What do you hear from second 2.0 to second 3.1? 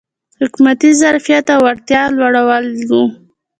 لوړول و.